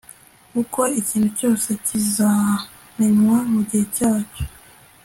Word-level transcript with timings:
kuko 0.51 0.81
ikintu 0.99 1.29
cyose 1.37 1.69
kizamenywa 1.85 3.37
mu 3.51 3.59
gihe 3.67 3.85
cyacyo 3.95 4.43